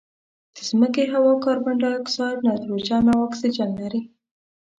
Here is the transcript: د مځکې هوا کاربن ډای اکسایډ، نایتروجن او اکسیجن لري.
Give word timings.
د 0.55 0.57
مځکې 0.79 1.03
هوا 1.13 1.33
کاربن 1.43 1.75
ډای 1.81 1.95
اکسایډ، 1.97 2.37
نایتروجن 2.45 3.03
او 3.13 3.19
اکسیجن 3.27 3.69
لري. 3.81 4.01